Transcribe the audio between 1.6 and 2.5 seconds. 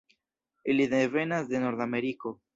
Nordameriko.